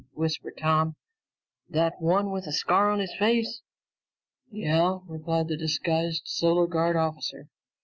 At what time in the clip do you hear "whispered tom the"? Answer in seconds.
0.13-1.93